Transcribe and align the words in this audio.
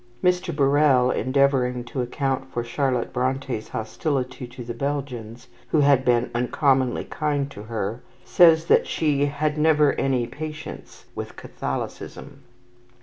Mr. 0.23 0.51
Birrell, 0.55 1.11
endeavouring 1.11 1.83
to 1.83 2.01
account 2.01 2.51
for 2.51 2.63
Charlotte 2.63 3.13
Bronte's 3.13 3.67
hostility 3.69 4.47
to 4.47 4.63
the 4.63 4.73
Belgians, 4.73 5.47
who 5.67 5.81
had 5.81 6.03
been 6.03 6.31
uncommonly 6.33 7.03
kind 7.03 7.51
to 7.51 7.61
her, 7.61 8.01
says 8.25 8.65
that 8.65 8.87
she 8.87 9.25
"had 9.25 9.59
never 9.59 9.93
any 9.99 10.25
patience" 10.25 11.05
with 11.13 11.35
Catholicism. 11.35 12.39